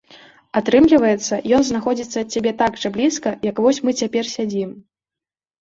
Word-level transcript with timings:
Атрымліваецца, 0.59 1.33
ён 1.57 1.61
знаходзіцца 1.67 2.17
ад 2.25 2.37
цябе 2.37 2.51
так 2.63 2.81
жа 2.85 2.93
блізка, 2.97 3.35
як 3.51 3.55
вось 3.67 3.81
мы 3.89 3.97
цяпер 4.03 4.23
сядзім. 4.35 4.69